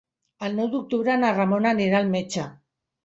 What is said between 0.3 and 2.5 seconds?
El nou d'octubre na Ramona anirà al metge.